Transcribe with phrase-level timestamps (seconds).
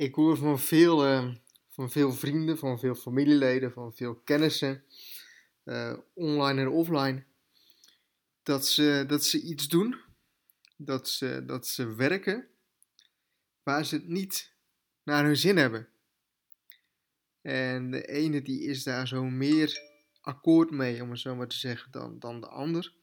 [0.00, 1.34] ik hoor van veel, eh,
[1.68, 4.84] van veel vrienden, van veel familieleden, van veel kennissen,
[5.64, 7.24] eh, online en offline,
[8.42, 9.96] dat ze, dat ze iets doen,
[10.76, 12.48] dat ze, dat ze werken
[13.62, 14.52] waar ze het niet
[15.02, 15.88] naar hun zin hebben.
[17.42, 19.80] En de ene die is daar zo meer
[20.20, 22.94] akkoord mee, om het zo maar te zeggen, dan, dan de ander.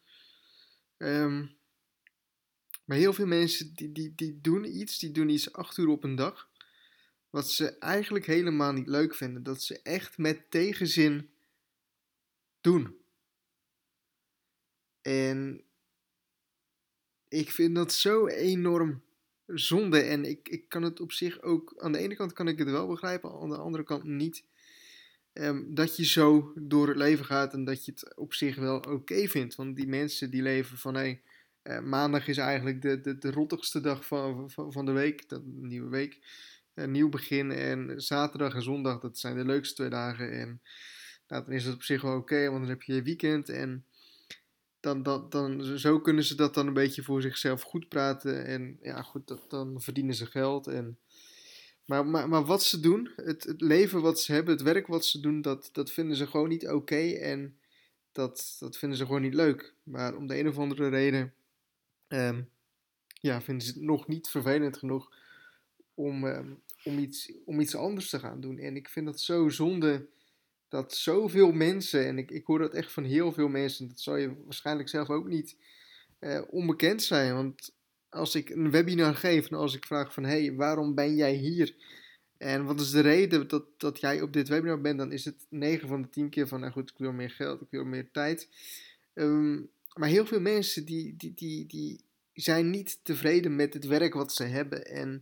[0.98, 1.46] Ehm,
[2.86, 6.04] maar heel veel mensen die, die, die doen iets, die doen iets acht uur op
[6.04, 6.50] een dag,
[7.30, 9.44] wat ze eigenlijk helemaal niet leuk vinden.
[9.44, 11.30] Dat ze echt met tegenzin
[12.62, 12.98] doen.
[15.02, 15.64] En
[17.28, 19.02] ik vind dat zo enorm
[19.46, 20.00] zonde.
[20.00, 22.70] En ik, ik kan het op zich ook, aan de ene kant kan ik het
[22.70, 24.44] wel begrijpen, aan de andere kant niet.
[25.34, 28.80] Ehm, dat je zo door het leven gaat en dat je het op zich wel
[28.80, 29.56] oké vindt.
[29.56, 31.22] Want die mensen die leven van hey,
[31.64, 35.42] uh, maandag is eigenlijk de, de, de rottigste dag van, van, van de week, de
[35.46, 36.20] nieuwe week.
[36.78, 40.32] Een nieuw begin en zaterdag en zondag, dat zijn de leukste twee dagen.
[40.32, 40.62] En
[41.28, 43.86] nou, dan is het op zich wel oké, want dan heb je je weekend en
[44.80, 48.46] dan, dan, dan, zo kunnen ze dat dan een beetje voor zichzelf goed praten.
[48.46, 50.68] En ja, goed, dat, dan verdienen ze geld.
[50.68, 50.98] En,
[51.86, 55.06] maar, maar, maar wat ze doen, het, het leven wat ze hebben, het werk wat
[55.06, 57.12] ze doen, dat, dat vinden ze gewoon niet oké.
[57.12, 57.58] en
[58.12, 59.74] dat, dat vinden ze gewoon niet leuk.
[59.84, 61.34] Maar om de een of andere reden
[62.08, 62.50] um,
[63.08, 65.16] ja, vinden ze het nog niet vervelend genoeg
[65.94, 68.60] om, um, om, iets, om iets anders te gaan doen.
[68.60, 70.08] En ik vind dat zo zonde
[70.68, 74.20] dat zoveel mensen, en ik, ik hoor dat echt van heel veel mensen, dat zou
[74.20, 75.56] je waarschijnlijk zelf ook niet
[76.20, 77.34] uh, onbekend zijn.
[77.34, 77.76] Want
[78.10, 81.34] als ik een webinar geef en als ik vraag van, hé, hey, waarom ben jij
[81.34, 81.76] hier?
[82.38, 84.98] En wat is de reden dat, dat jij op dit webinar bent?
[84.98, 87.62] Dan is het 9 van de 10 keer van, nou goed, ik wil meer geld,
[87.62, 88.50] ik wil meer tijd.
[89.14, 94.14] Um, maar heel veel mensen die, die, die, die zijn niet tevreden met het werk
[94.14, 94.86] wat ze hebben.
[94.86, 95.22] En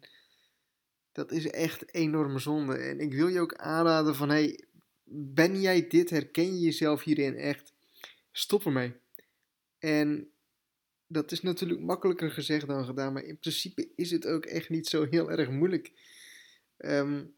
[1.16, 2.76] dat is echt enorme zonde.
[2.76, 4.60] En ik wil je ook aanraden van, hey,
[5.04, 6.10] ben jij dit?
[6.10, 7.74] Herken je jezelf hierin echt?
[8.32, 8.94] Stop ermee.
[9.80, 10.30] En
[11.08, 14.88] dat is natuurlijk makkelijker gezegd dan gedaan, maar in principe is het ook echt niet
[14.88, 15.92] zo heel erg moeilijk.
[16.78, 17.36] Um,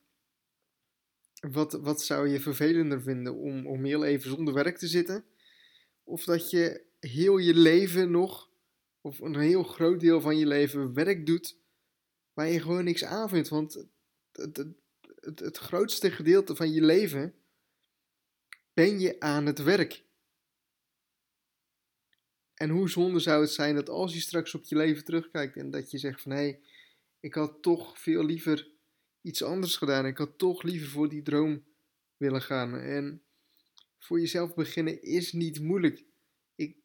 [1.39, 5.25] wat, wat zou je vervelender vinden om, om heel even zonder werk te zitten?
[6.03, 8.49] Of dat je heel je leven nog,
[9.01, 11.57] of een heel groot deel van je leven, werk doet
[12.37, 13.49] waar je gewoon niks aan vindt?
[13.49, 13.73] Want
[14.31, 14.57] het,
[15.19, 17.33] het, het, grootste gedeelte van je leven
[18.73, 20.03] ben je aan het werk.
[22.53, 25.71] En hoe zonde zou het zijn dat als je straks op je leven terugkijkt en
[25.71, 26.61] dat je zegt van hé, hey,
[27.19, 28.71] ik had toch veel liever
[29.21, 30.05] iets anders gedaan.
[30.05, 31.63] Ik had toch liever voor die droom
[32.17, 32.79] willen gaan.
[32.79, 33.23] En
[33.97, 36.03] voor jezelf beginnen is niet moeilijk.
[36.55, 36.77] Ik,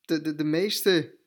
[0.00, 1.18] de, de, de meeste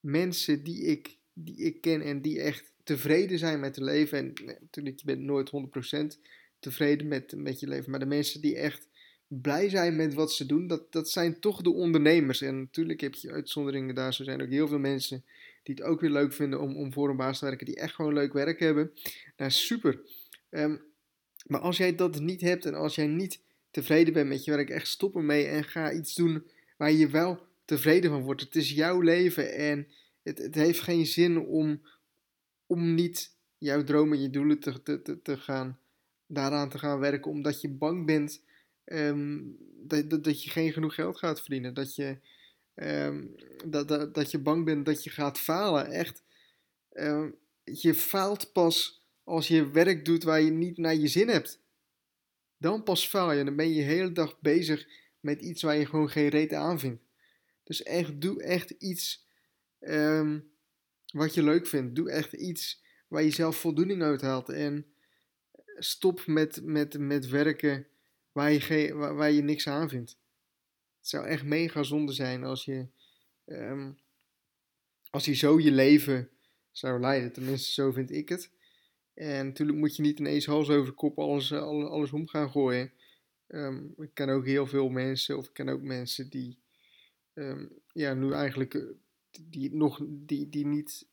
[0.00, 4.18] mensen die ik, die ik ken en die echt tevreden zijn met hun leven.
[4.18, 5.50] En natuurlijk, je bent nooit
[6.16, 6.20] 100%
[6.58, 7.90] tevreden met, met je leven.
[7.90, 8.88] Maar de mensen die echt
[9.26, 12.40] blij zijn met wat ze doen, dat, dat zijn toch de ondernemers.
[12.40, 14.14] En natuurlijk heb je uitzonderingen daar.
[14.14, 15.24] Zo zijn ook heel veel mensen
[15.62, 17.94] die het ook weer leuk vinden om, om voor een baas te werken, die echt
[17.94, 18.92] gewoon leuk werk hebben.
[19.36, 20.00] Nou, super.
[20.50, 20.80] Um,
[21.46, 24.70] maar als jij dat niet hebt en als jij niet tevreden bent met je werk,
[24.70, 28.40] echt stop ermee en ga iets doen waar je wel tevreden van wordt.
[28.40, 29.86] Het is jouw leven en
[30.22, 31.82] het, heeft geen zin om,
[32.66, 35.78] om niet jouw dromen en je doelen te, te, te gaan
[36.26, 38.42] daaraan te gaan werken omdat je bang bent
[38.84, 41.74] um, dat, dat, dat, je geen genoeg geld gaat verdienen.
[41.74, 42.18] Dat je,
[42.74, 43.34] um,
[43.66, 45.86] dat, dat, dat je bang bent dat je gaat falen.
[45.86, 46.22] Echt,
[46.92, 47.34] um,
[47.64, 51.60] je faalt pas als je werk doet waar je niet naar je zin hebt.
[52.56, 53.44] Dan pas faal je.
[53.44, 54.88] Dan ben je de hele dag bezig
[55.20, 57.02] met iets waar je gewoon geen reet aan vindt.
[57.64, 59.26] Dus echt, doe echt iets
[61.12, 61.94] wat je leuk vindt.
[61.94, 64.48] Doe echt iets waar je zelf voldoening uit haalt.
[64.48, 64.86] En
[65.78, 67.86] stop met, met, met werken
[68.32, 70.10] waar je, waar, je niks aan vindt.
[70.98, 72.86] Het zou echt mega zonde zijn als je,
[73.46, 73.98] um,
[75.10, 76.30] als je zo je leven
[76.70, 77.32] zou leiden.
[77.32, 78.50] Tenminste, zo vind ik het.
[79.14, 82.92] En natuurlijk moet je niet ineens hals over kop alles, alles, alles om gaan gooien.
[83.48, 86.58] Um, ik ken ook heel veel mensen, of ik ken ook mensen die
[87.92, 88.82] ja, nu eigenlijk eh,
[89.40, 91.06] die, nog, die, die niet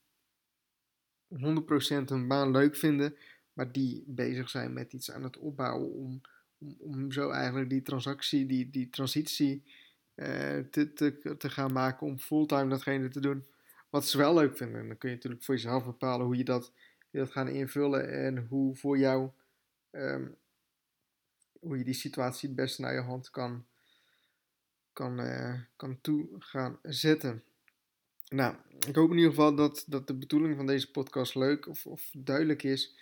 [1.34, 1.36] 100%
[2.04, 3.16] een baan leuk vinden,
[3.52, 6.20] maar die bezig zijn met iets aan het opbouwen om,
[6.58, 9.62] om, om zo eigenlijk die transactie, die, die transitie
[10.14, 13.44] uh, te, te, te gaan maken om fulltime datgene te doen
[13.90, 14.80] wat ze wel leuk vinden.
[14.80, 16.72] En dan kun je natuurlijk voor jezelf bepalen hoe je dat
[17.10, 19.30] wilt gaan invullen en hoe voor jou,
[19.90, 20.36] um,
[21.60, 23.66] hoe je die situatie het naar je hand kan,
[24.92, 27.44] kan, uh, kan toe gaan zetten.
[28.34, 28.54] Nou,
[28.86, 32.10] ik hoop in ieder geval dat, dat de bedoeling van deze podcast leuk of, of
[32.12, 32.98] duidelijk is.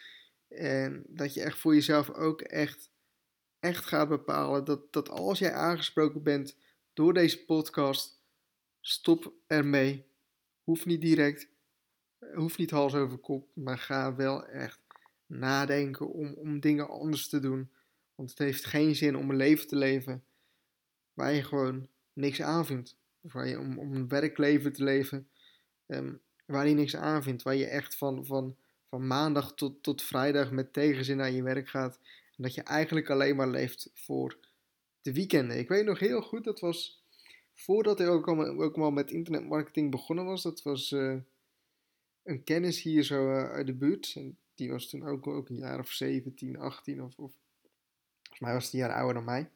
[0.48, 2.90] En dat je echt voor jezelf ook echt,
[3.58, 6.56] echt gaat bepalen dat, dat als jij aangesproken bent
[6.92, 8.22] door deze podcast,
[8.80, 10.06] stop ermee.
[10.62, 11.48] Hoeft niet direct,
[12.34, 14.80] hoeft niet hals over kop, maar ga wel echt
[15.26, 17.70] nadenken om, om dingen anders te doen.
[18.14, 20.24] Want het heeft geen zin om een leven te leven
[21.12, 22.96] waar je gewoon niks aanvindt.
[23.32, 25.28] Waar je om, om een werkleven te leven
[25.86, 27.42] um, waar je niks aanvindt.
[27.42, 28.56] Waar je echt van, van,
[28.88, 31.98] van maandag tot, tot vrijdag met tegenzin naar je werk gaat.
[32.36, 34.38] En dat je eigenlijk alleen maar leeft voor
[35.02, 35.58] de weekenden.
[35.58, 37.02] Ik weet nog heel goed, dat was
[37.54, 40.42] voordat ik ook al, met internetmarketing begonnen was.
[40.42, 41.16] Dat was uh,
[42.22, 44.12] een kennis hier zo uh, uit de buurt.
[44.16, 47.32] En die was toen ook, ook een jaar of 17, 18 of, of
[48.22, 49.50] volgens mij was die jaar ouder dan mij.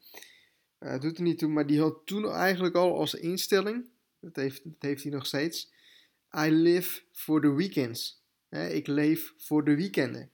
[0.82, 3.88] Uh, doet er niet toe, maar die had toen eigenlijk al als instelling,
[4.20, 5.72] dat heeft, dat heeft hij nog steeds,
[6.36, 8.22] I live for the weekends.
[8.48, 10.30] ik leef voor de weekenden.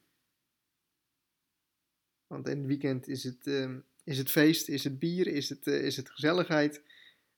[2.26, 5.66] Want in het weekend is het, um, is het feest, is het bier, is het,
[5.66, 6.82] uh, is het gezelligheid.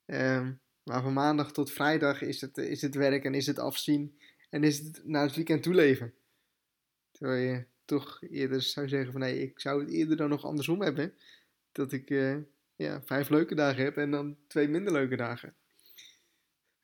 [0.07, 4.19] Um, maar van maandag tot vrijdag is het, is het werk en is het afzien
[4.51, 6.15] en is het naar het weekend toeleven.
[7.11, 10.83] Terwijl je toch eerder zou zeggen van nee, ik zou het eerder dan nog andersom
[10.83, 11.15] hebben.
[11.73, 12.11] Dat ik
[12.83, 15.55] ja, vijf leuke dagen heb en dan twee minder leuke dagen.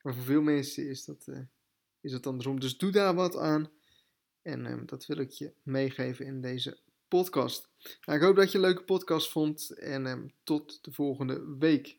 [0.02, 1.38] Maar voor veel mensen is dat, uh,
[2.00, 2.60] is dat andersom.
[2.60, 3.70] Dus doe daar wat aan.
[4.43, 6.78] En um, dat wil ik je meegeven in deze
[7.08, 7.69] podcast.
[8.04, 9.70] Nou, ik hoop dat je een leuke podcast vond.
[9.70, 11.99] En um, tot de volgende week.